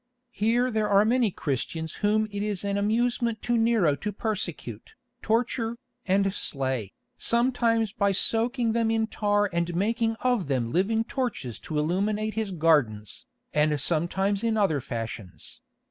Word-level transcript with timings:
Here 0.31 0.71
there 0.71 0.89
are 0.89 1.05
many 1.05 1.29
Christians 1.29 1.97
whom 2.01 2.25
it 2.31 2.41
is 2.41 2.63
an 2.63 2.75
amusement 2.75 3.39
to 3.43 3.55
Nero 3.55 3.93
to 3.97 4.11
persecute, 4.11 4.95
torture, 5.21 5.77
and 6.07 6.33
slay, 6.33 6.93
sometimes 7.17 7.93
by 7.93 8.11
soaking 8.11 8.71
them 8.71 8.89
in 8.89 9.05
tar 9.05 9.47
and 9.53 9.75
making 9.75 10.15
of 10.21 10.47
them 10.47 10.71
living 10.71 11.03
torches 11.03 11.59
to 11.69 11.77
illuminate 11.77 12.33
his 12.33 12.49
gardens, 12.49 13.27
and 13.53 13.79
sometimes 13.79 14.43
in 14.43 14.57
other 14.57 14.81
fashions. 14.81 15.61